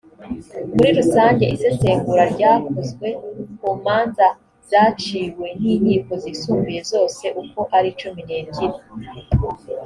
[0.75, 3.07] muri rusange isesengura ryakozwe
[3.59, 4.27] ku manza
[4.69, 8.65] zaciwe n inkiko zisumbuye zose uko ari cumi n ebyiri